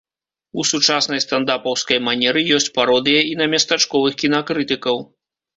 У 0.61 0.63
сучаснай 0.69 1.21
стандапаўскай 1.25 2.01
манеры 2.07 2.45
ёсць 2.57 2.71
пародыя 2.79 3.21
і 3.33 3.39
на 3.43 3.51
местачковых 3.55 4.13
кінакрытыкаў. 4.25 4.97